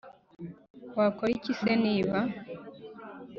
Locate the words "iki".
1.37-1.53